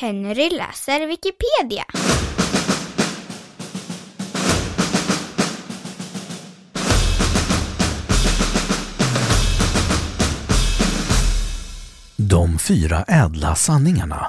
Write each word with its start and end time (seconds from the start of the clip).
Henry 0.00 0.50
läser 0.50 1.06
Wikipedia. 1.06 1.84
De 12.16 12.58
fyra 12.58 13.02
ädla 13.02 13.54
sanningarna. 13.54 14.26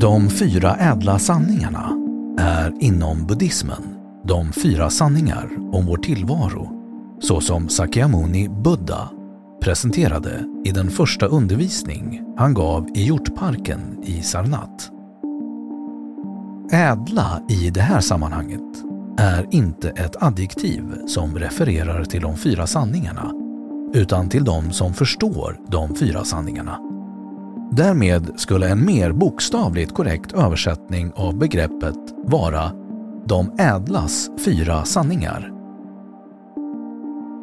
De 0.00 0.30
fyra 0.30 0.76
ädla 0.76 1.18
sanningarna 1.18 1.92
är 2.38 2.72
inom 2.80 3.26
buddhismen 3.26 3.97
de 4.28 4.52
fyra 4.52 4.90
sanningar 4.90 5.50
om 5.72 5.86
vår 5.86 5.96
tillvaro 5.96 6.68
såsom 7.20 7.68
Sakyamuni 7.68 8.48
Buddha 8.48 9.08
presenterade 9.62 10.44
i 10.64 10.70
den 10.70 10.90
första 10.90 11.26
undervisning 11.26 12.22
han 12.36 12.54
gav 12.54 12.88
i 12.94 13.02
hjortparken 13.02 13.80
i 14.02 14.22
Sarnath. 14.22 14.84
Ädla 16.72 17.42
i 17.48 17.70
det 17.70 17.80
här 17.80 18.00
sammanhanget 18.00 18.84
är 19.18 19.46
inte 19.50 19.90
ett 19.90 20.22
adjektiv 20.22 20.82
som 21.06 21.38
refererar 21.38 22.04
till 22.04 22.22
de 22.22 22.36
fyra 22.36 22.66
sanningarna 22.66 23.32
utan 23.94 24.28
till 24.28 24.44
de 24.44 24.72
som 24.72 24.94
förstår 24.94 25.60
de 25.68 25.94
fyra 25.94 26.24
sanningarna. 26.24 26.78
Därmed 27.72 28.32
skulle 28.36 28.68
en 28.68 28.86
mer 28.86 29.12
bokstavligt 29.12 29.94
korrekt 29.94 30.32
översättning 30.32 31.12
av 31.14 31.38
begreppet 31.38 31.98
vara 32.24 32.72
de 33.28 33.52
ädlas 33.58 34.30
fyra 34.44 34.84
sanningar. 34.84 35.52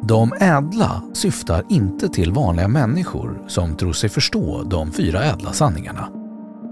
De 0.02 0.32
ädla 0.40 1.02
syftar 1.12 1.64
inte 1.68 2.08
till 2.08 2.32
vanliga 2.32 2.68
människor 2.68 3.44
som 3.46 3.76
tror 3.76 3.92
sig 3.92 4.10
förstå 4.10 4.62
de 4.62 4.92
fyra 4.92 5.24
ädla 5.24 5.52
sanningarna, 5.52 6.08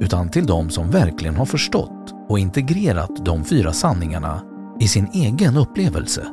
utan 0.01 0.29
till 0.29 0.47
de 0.47 0.71
som 0.71 0.91
verkligen 0.91 1.37
har 1.37 1.47
förstått 1.47 2.15
och 2.29 2.39
integrerat 2.39 3.25
de 3.25 3.45
fyra 3.45 3.73
sanningarna 3.73 4.43
i 4.81 4.89
sin 4.89 5.09
egen 5.13 5.57
upplevelse. 5.57 6.27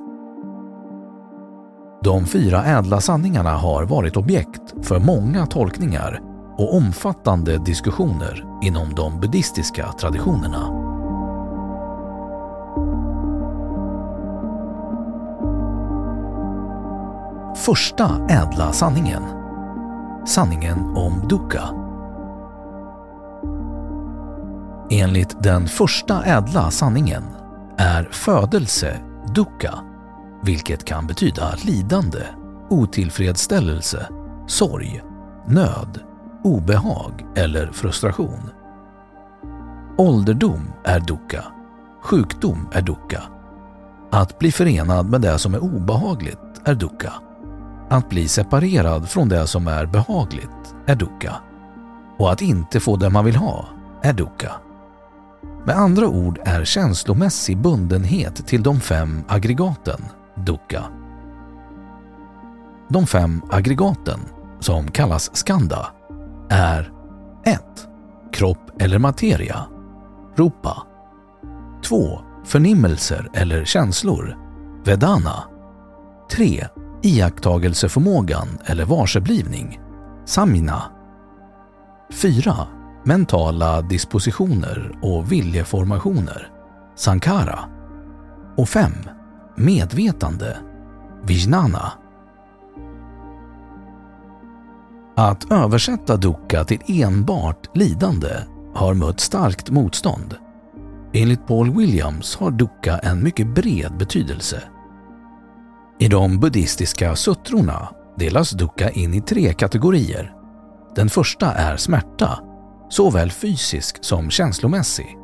De 2.03 2.25
fyra 2.25 2.63
ädla 2.63 3.01
sanningarna 3.01 3.51
har 3.57 3.83
varit 3.83 4.17
objekt 4.17 4.73
för 4.81 4.99
många 4.99 5.45
tolkningar 5.45 6.21
och 6.57 6.75
omfattande 6.75 7.57
diskussioner 7.57 8.45
inom 8.61 8.95
de 8.95 9.19
buddhistiska 9.19 9.91
traditionerna. 9.91 10.80
Första 17.65 18.27
ädla 18.29 18.73
sanningen. 18.73 19.23
Sanningen 20.25 20.79
om 20.79 21.27
dukkha. 21.29 21.69
Enligt 24.89 25.43
den 25.43 25.67
första 25.67 26.23
ädla 26.23 26.71
sanningen 26.71 27.23
är 27.77 28.03
födelse 28.03 28.99
dukkha, 29.35 29.79
vilket 30.43 30.85
kan 30.85 31.07
betyda 31.07 31.53
lidande, 31.65 32.23
otillfredsställelse, 32.69 34.07
sorg, 34.47 35.03
nöd, 35.47 35.99
obehag 36.43 37.25
eller 37.35 37.71
frustration. 37.71 38.49
Ålderdom 39.97 40.71
är 40.83 40.99
dukkha, 40.99 41.43
sjukdom 42.03 42.69
är 42.71 42.81
dukkha. 42.81 43.23
Att 44.11 44.39
bli 44.39 44.51
förenad 44.51 45.09
med 45.09 45.21
det 45.21 45.39
som 45.39 45.53
är 45.53 45.63
obehagligt 45.63 46.61
är 46.65 46.75
dukkha. 46.75 47.13
Att 47.91 48.09
bli 48.09 48.27
separerad 48.27 49.09
från 49.09 49.29
det 49.29 49.47
som 49.47 49.67
är 49.67 49.85
behagligt 49.85 50.75
är 50.85 50.95
dukkha. 50.95 51.35
Och 52.17 52.31
att 52.31 52.41
inte 52.41 52.79
få 52.79 52.95
det 52.95 53.09
man 53.09 53.25
vill 53.25 53.35
ha 53.35 53.65
är 54.01 54.13
dukkha. 54.13 54.51
Med 55.65 55.75
andra 55.75 56.07
ord 56.07 56.39
är 56.45 56.63
känslomässig 56.63 57.57
bundenhet 57.57 58.47
till 58.47 58.63
de 58.63 58.79
fem 58.79 59.23
aggregaten 59.27 60.01
dukkha. 60.35 60.83
De 62.89 63.07
fem 63.07 63.41
aggregaten, 63.49 64.19
som 64.59 64.91
kallas 64.91 65.35
skanda, 65.35 65.87
är 66.49 66.91
1. 67.45 67.61
Kropp 68.33 68.81
eller 68.81 68.99
materia, 68.99 69.65
rupa. 70.35 70.83
2. 71.83 72.19
Förnimmelser 72.45 73.29
eller 73.33 73.65
känslor, 73.65 74.37
vedana. 74.83 75.43
3 76.31 76.67
iakttagelseförmågan 77.03 78.47
eller 78.65 78.85
varseblivning, 78.85 79.79
samina. 80.25 80.83
4. 82.11 82.53
Mentala 83.03 83.81
dispositioner 83.81 84.91
och 85.01 85.31
viljeformationer, 85.31 86.47
sankara. 86.95 87.59
Och 88.57 88.69
5. 88.69 88.91
Medvetande, 89.55 90.57
vijnana. 91.23 91.91
Att 95.15 95.51
översätta 95.51 96.17
dukkha 96.17 96.63
till 96.63 96.81
enbart 96.87 97.77
lidande 97.77 98.29
har 98.73 98.93
mött 98.93 99.19
starkt 99.19 99.69
motstånd. 99.69 100.35
Enligt 101.13 101.47
Paul 101.47 101.77
Williams 101.77 102.35
har 102.35 102.51
dukkha 102.51 102.97
en 102.97 103.23
mycket 103.23 103.55
bred 103.55 103.97
betydelse 103.97 104.63
i 106.01 106.07
de 106.07 106.39
buddhistiska 106.39 107.15
suttrorna 107.15 107.89
delas 108.17 108.51
dukkha 108.51 108.89
in 108.89 109.13
i 109.13 109.21
tre 109.21 109.53
kategorier. 109.53 110.33
Den 110.95 111.09
första 111.09 111.53
är 111.53 111.77
smärta, 111.77 112.39
såväl 112.89 113.31
fysisk 113.31 114.03
som 114.03 114.29
känslomässig. 114.29 115.17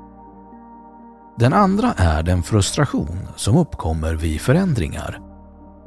Den 1.39 1.53
andra 1.53 1.93
är 1.97 2.23
den 2.23 2.43
frustration 2.43 3.27
som 3.35 3.57
uppkommer 3.57 4.13
vid 4.13 4.41
förändringar. 4.41 5.19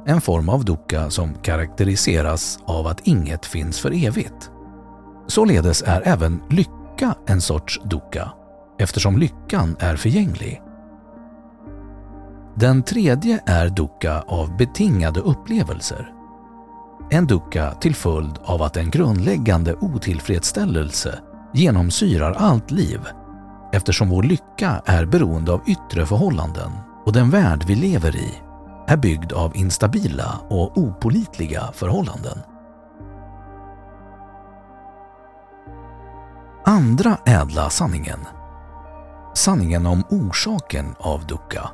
En 0.05 0.21
form 0.21 0.49
av 0.49 0.65
dukkha 0.65 1.09
som 1.09 1.33
karaktäriseras 1.33 2.59
av 2.65 2.87
att 2.87 3.07
inget 3.07 3.45
finns 3.45 3.79
för 3.79 4.05
evigt. 4.05 4.51
Således 5.27 5.83
är 5.83 6.01
även 6.05 6.41
lycka 6.49 7.15
en 7.27 7.41
sorts 7.41 7.81
dukkha 7.83 8.33
eftersom 8.79 9.17
lyckan 9.17 9.75
är 9.79 9.95
förgänglig. 9.95 10.61
Den 12.61 12.83
tredje 12.83 13.41
är 13.45 13.69
dukkha 13.69 14.23
av 14.27 14.57
betingade 14.57 15.19
upplevelser. 15.19 16.13
En 17.09 17.27
dukkha 17.27 17.73
till 17.73 17.95
följd 17.95 18.37
av 18.43 18.61
att 18.61 18.77
en 18.77 18.89
grundläggande 18.89 19.75
otillfredsställelse 19.75 21.19
genomsyrar 21.53 22.31
allt 22.31 22.71
liv 22.71 22.99
eftersom 23.73 24.09
vår 24.09 24.23
lycka 24.23 24.81
är 24.85 25.05
beroende 25.05 25.53
av 25.53 25.61
yttre 25.67 26.05
förhållanden 26.05 26.71
och 27.05 27.13
den 27.13 27.29
värld 27.29 27.63
vi 27.67 27.75
lever 27.75 28.15
i 28.15 28.41
är 28.87 28.97
byggd 28.97 29.33
av 29.33 29.57
instabila 29.57 30.39
och 30.49 30.77
opolitliga 30.77 31.63
förhållanden. 31.73 32.37
Andra 36.65 37.17
ädla 37.25 37.69
sanningen. 37.69 38.19
Sanningen 39.33 39.85
om 39.85 40.03
orsaken 40.09 40.95
av 40.99 41.25
dukkha. 41.25 41.71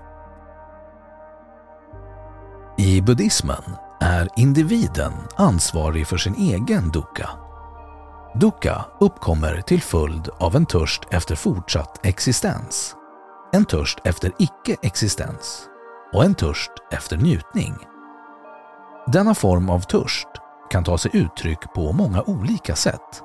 I 2.80 3.02
buddhismen 3.02 3.76
är 4.00 4.30
individen 4.36 5.14
ansvarig 5.36 6.08
för 6.08 6.18
sin 6.18 6.36
egen 6.36 6.90
dukkha. 6.90 7.30
Dukkha 8.36 8.86
uppkommer 9.00 9.62
till 9.62 9.82
följd 9.82 10.30
av 10.40 10.56
en 10.56 10.66
törst 10.66 11.02
efter 11.12 11.36
fortsatt 11.36 12.06
existens, 12.06 12.96
en 13.54 13.66
törst 13.66 14.00
efter 14.04 14.32
icke-existens 14.40 15.66
och 16.14 16.24
en 16.24 16.36
törst 16.36 16.72
efter 16.92 17.18
njutning. 17.18 17.76
Denna 19.08 19.36
form 19.36 19.70
av 19.70 19.80
törst 19.80 20.28
kan 20.70 20.84
ta 20.84 20.98
sig 20.98 21.12
uttryck 21.14 21.74
på 21.74 21.92
många 21.92 22.22
olika 22.22 22.76
sätt. 22.76 23.22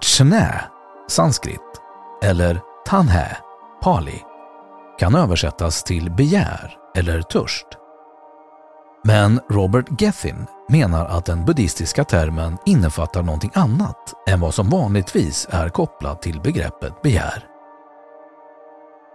Chne, 0.00 0.64
sanskrit, 1.08 1.80
eller 2.22 2.60
tanhe, 2.86 3.36
pali, 3.82 4.22
kan 4.98 5.14
översättas 5.14 5.84
till 5.84 6.10
begär 6.10 6.76
eller 6.96 7.22
törst. 7.22 7.66
Men 9.06 9.40
Robert 9.50 10.00
Gethin 10.00 10.46
menar 10.68 11.06
att 11.06 11.24
den 11.24 11.44
buddhistiska 11.44 12.04
termen 12.04 12.58
innefattar 12.66 13.22
någonting 13.22 13.50
annat 13.54 14.14
än 14.28 14.40
vad 14.40 14.54
som 14.54 14.70
vanligtvis 14.70 15.48
är 15.50 15.68
kopplat 15.68 16.22
till 16.22 16.40
begreppet 16.40 17.02
begär. 17.02 17.46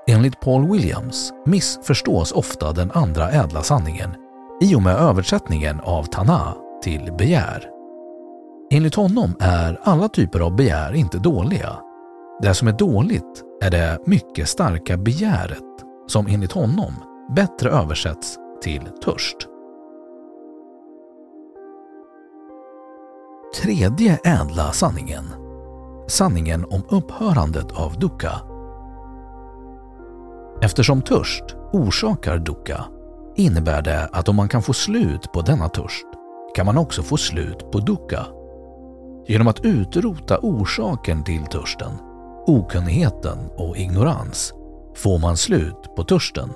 Enligt 0.07 0.39
Paul 0.39 0.71
Williams 0.71 1.33
missförstås 1.45 2.31
ofta 2.31 2.71
den 2.71 2.91
andra 2.91 3.31
ädla 3.31 3.63
sanningen 3.63 4.15
i 4.62 4.75
och 4.75 4.81
med 4.81 4.95
översättningen 4.95 5.80
av 5.80 6.03
Tana 6.03 6.56
till 6.83 7.13
begär. 7.18 7.69
Enligt 8.71 8.95
honom 8.95 9.36
är 9.39 9.80
alla 9.83 10.09
typer 10.09 10.39
av 10.39 10.56
begär 10.56 10.94
inte 10.94 11.18
dåliga. 11.18 11.75
Det 12.41 12.53
som 12.53 12.68
är 12.68 12.74
dåligt 12.74 13.44
är 13.62 13.71
det 13.71 14.00
mycket 14.06 14.50
starka 14.50 14.97
begäret 14.97 15.63
som 16.07 16.27
enligt 16.27 16.51
honom 16.51 16.94
bättre 17.36 17.69
översätts 17.69 18.38
till 18.62 18.81
törst. 19.06 19.38
Tredje 23.56 24.19
ädla 24.24 24.72
sanningen. 24.72 25.25
Sanningen 26.07 26.66
om 26.66 26.84
upphörandet 26.90 27.72
av 27.72 28.00
dukkha. 28.00 28.42
Eftersom 30.62 31.01
törst 31.01 31.44
orsakar 31.74 32.38
dukkha 32.38 32.86
innebär 33.36 33.81
det 33.81 34.10
att 34.12 34.30
om 34.30 34.36
man 34.36 34.48
kan 34.48 34.62
få 34.62 34.74
slut 34.74 35.31
på 35.34 35.42
denna 35.42 35.69
törst 35.69 36.06
kan 36.56 36.66
man 36.66 36.78
också 36.78 37.04
få 37.04 37.18
slut 37.18 37.72
på 37.72 37.80
dukkha. 37.80 38.25
Genom 39.28 39.48
att 39.48 39.66
utrota 39.66 40.40
orsaken 40.42 41.24
till 41.24 41.46
törsten, 41.46 41.92
okunnigheten 42.48 43.38
och 43.57 43.78
ignorans 43.78 44.54
får 44.96 45.19
man 45.19 45.38
slut 45.38 45.96
på 45.96 46.04
törsten. 46.04 46.50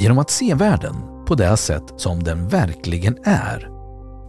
Genom 0.00 0.18
att 0.18 0.30
se 0.30 0.54
världen 0.54 0.94
på 1.26 1.34
det 1.34 1.56
sätt 1.56 1.92
som 1.96 2.22
den 2.22 2.48
verkligen 2.48 3.18
är 3.24 3.77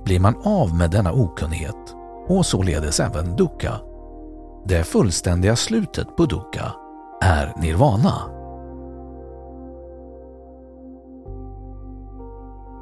blir 0.09 0.19
man 0.19 0.35
av 0.43 0.75
med 0.75 0.91
denna 0.91 1.11
okunnighet 1.11 1.95
och 2.27 2.45
således 2.45 2.99
även 2.99 3.35
dukkha. 3.35 3.79
Det 4.65 4.83
fullständiga 4.83 5.55
slutet 5.55 6.15
på 6.15 6.25
dukkha 6.25 6.75
är 7.21 7.53
nirvana. 7.57 8.13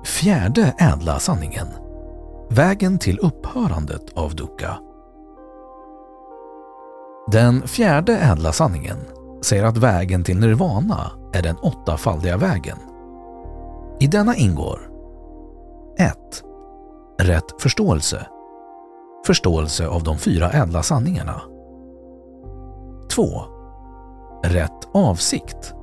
Fjärde 0.06 0.74
ädla 0.80 1.20
sanningen. 1.20 1.68
Vägen 2.50 2.98
till 2.98 3.20
upphörandet 3.20 4.18
av 4.18 4.36
dukkha. 4.36 4.80
Den 7.32 7.62
fjärde 7.62 8.18
ädla 8.18 8.52
sanningen 8.52 8.98
säger 9.42 9.64
att 9.64 9.78
vägen 9.78 10.24
till 10.24 10.40
nirvana 10.40 11.12
är 11.34 11.44
den 11.44 11.58
åttafaldiga 11.58 12.38
vägen. 12.38 12.78
I 14.00 14.08
denna 14.08 14.36
ingår 14.36 14.80
1. 16.00 16.47
Rätt 17.20 17.62
förståelse. 17.62 18.28
Förståelse 19.28 19.88
av 19.88 20.04
de 20.04 20.18
fyra 20.18 20.52
ädla 20.52 20.84
sanningarna. 20.84 21.42
2. 23.12 23.24
Rätt 24.44 24.88
avsikt. 24.94 25.74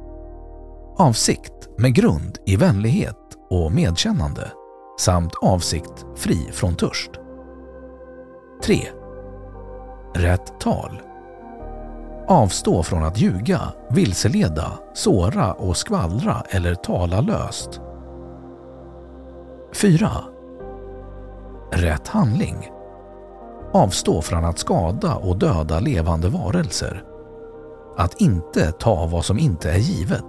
Avsikt 0.96 1.68
med 1.78 1.94
grund 1.94 2.38
i 2.46 2.56
vänlighet 2.56 3.18
och 3.50 3.72
medkännande 3.72 4.52
samt 5.00 5.32
avsikt 5.42 6.06
fri 6.16 6.48
från 6.52 6.74
törst. 6.74 7.10
3. 8.64 8.76
Rätt 10.14 10.60
tal. 10.60 11.02
Avstå 12.28 12.82
från 12.82 13.02
att 13.02 13.18
ljuga, 13.18 13.60
vilseleda, 13.90 14.72
såra 14.94 15.52
och 15.52 15.76
skvallra 15.76 16.42
eller 16.48 16.74
tala 16.74 17.20
löst. 17.20 17.80
4. 19.74 20.08
Rätt 21.70 22.08
handling. 22.08 22.70
Avstå 23.72 24.22
från 24.22 24.44
att 24.44 24.58
skada 24.58 25.14
och 25.14 25.38
döda 25.38 25.80
levande 25.80 26.28
varelser. 26.28 27.04
Att 27.96 28.20
inte 28.20 28.72
ta 28.72 29.06
vad 29.06 29.24
som 29.24 29.38
inte 29.38 29.70
är 29.70 29.78
givet 29.78 30.24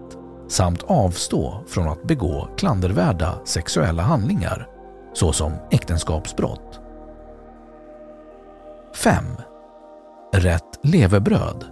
samt 0.47 0.83
avstå 0.83 1.63
från 1.67 1.87
att 1.87 2.03
begå 2.03 2.47
klandervärda 2.57 3.33
sexuella 3.45 4.03
handlingar 4.03 4.67
såsom 5.13 5.53
äktenskapsbrott. 5.71 6.79
5. 8.95 9.25
Rätt 10.33 10.79
levebröd. 10.83 11.65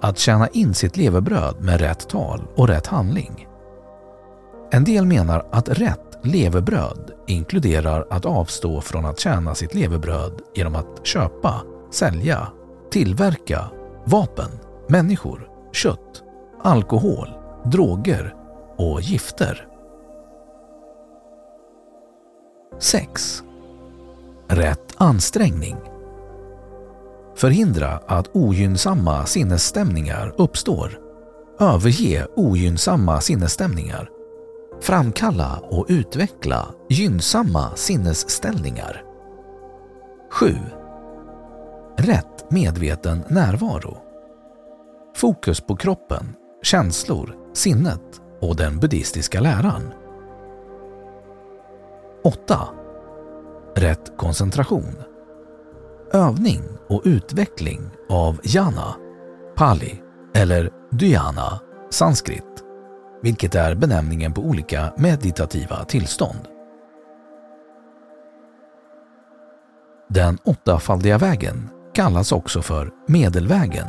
Att 0.00 0.18
tjäna 0.18 0.48
in 0.48 0.74
sitt 0.74 0.96
levebröd 0.96 1.56
med 1.60 1.80
rätt 1.80 2.08
tal 2.08 2.46
och 2.56 2.68
rätt 2.68 2.86
handling. 2.86 3.48
En 4.70 4.84
del 4.84 5.06
menar 5.06 5.46
att 5.50 5.68
rätt 5.68 6.05
levebröd 6.26 7.10
inkluderar 7.26 8.06
att 8.10 8.24
avstå 8.24 8.80
från 8.80 9.04
att 9.04 9.20
tjäna 9.20 9.54
sitt 9.54 9.74
levebröd 9.74 10.40
genom 10.54 10.74
att 10.74 11.06
köpa, 11.06 11.62
sälja, 11.90 12.48
tillverka 12.90 13.64
vapen, 14.04 14.50
människor, 14.88 15.48
kött, 15.72 16.22
alkohol, 16.62 17.28
droger 17.64 18.34
och 18.76 19.00
gifter. 19.00 19.66
6. 22.78 23.42
Rätt 24.48 24.94
ansträngning. 24.96 25.76
Förhindra 27.36 28.00
att 28.06 28.36
ogynnsamma 28.36 29.26
sinnesstämningar 29.26 30.34
uppstår. 30.38 30.98
Överge 31.60 32.26
ogynnsamma 32.36 33.20
sinnesstämningar. 33.20 34.15
Framkalla 34.80 35.60
och 35.62 35.86
utveckla 35.88 36.74
gynnsamma 36.88 37.76
sinnesställningar. 37.76 39.02
7. 40.30 40.54
Rätt 41.98 42.50
medveten 42.50 43.24
närvaro. 43.28 43.98
Fokus 45.16 45.60
på 45.60 45.76
kroppen, 45.76 46.34
känslor, 46.62 47.36
sinnet 47.54 48.20
och 48.40 48.56
den 48.56 48.78
buddhistiska 48.78 49.40
läran. 49.40 49.82
8. 52.24 52.58
Rätt 53.76 54.16
koncentration. 54.16 54.94
Övning 56.12 56.62
och 56.88 57.02
utveckling 57.04 57.80
av 58.08 58.40
jana, 58.42 58.94
pali 59.56 60.02
eller 60.34 60.70
dhyana, 60.90 61.60
sanskrit, 61.90 62.55
vilket 63.22 63.54
är 63.54 63.74
benämningen 63.74 64.32
på 64.32 64.42
olika 64.42 64.92
meditativa 64.96 65.84
tillstånd. 65.84 66.48
Den 70.08 70.38
åttafaldiga 70.44 71.18
vägen 71.18 71.68
kallas 71.94 72.32
också 72.32 72.62
för 72.62 72.90
medelvägen 73.06 73.86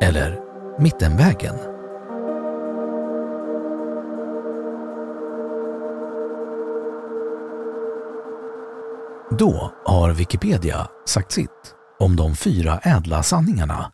eller 0.00 0.40
mittenvägen. 0.78 1.54
Då 9.38 9.72
har 9.84 10.10
Wikipedia 10.10 10.88
sagt 11.06 11.32
sitt 11.32 11.74
om 11.98 12.16
de 12.16 12.36
fyra 12.36 12.78
ädla 12.78 13.22
sanningarna 13.22 13.93